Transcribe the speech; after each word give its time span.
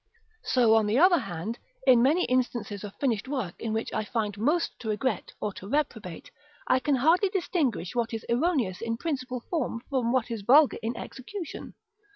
§VI. 0.03 0.41
So, 0.47 0.73
on 0.73 0.87
the 0.87 0.97
other 0.97 1.19
hand, 1.19 1.59
in 1.85 2.01
many 2.01 2.25
instances 2.25 2.83
of 2.83 2.95
finished 2.95 3.27
work 3.27 3.53
in 3.59 3.71
which 3.71 3.93
I 3.93 4.03
find 4.03 4.35
most 4.35 4.71
to 4.79 4.89
regret 4.89 5.31
or 5.39 5.53
to 5.53 5.67
reprobate, 5.69 6.31
I 6.67 6.79
can 6.79 6.95
hardly 6.95 7.29
distinguish 7.29 7.93
what 7.93 8.11
is 8.11 8.25
erroneous 8.27 8.81
in 8.81 8.97
principle 8.97 9.41
from 9.51 9.79
what 9.91 10.31
is 10.31 10.41
vulgar 10.41 10.79
in 10.81 10.97
execution. 10.97 11.75